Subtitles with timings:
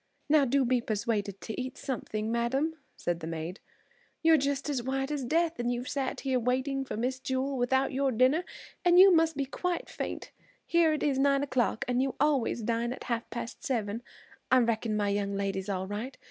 [0.29, 3.59] "Now do be persuaded to eat something, madam," said the maid.
[4.23, 7.93] "You're just as white as death, and you've sat here waiting for Miss Jewel, without
[7.93, 8.43] your dinner
[8.83, 10.31] and you must be quite faint.
[10.65, 14.01] Here it's nine o'clock, and you always dine at half past seven.
[14.49, 16.17] I reckon my young lady's all right.